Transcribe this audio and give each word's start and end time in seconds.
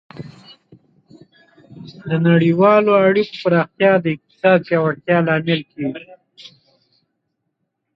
د 2.09 2.09
نړیوالو 2.27 2.91
اړیکو 3.07 3.35
پراختیا 3.43 3.91
د 3.99 4.05
اقتصاد 4.13 4.59
پیاوړتیا 4.67 5.17
لامل 5.27 5.61
کیږي. 5.71 6.03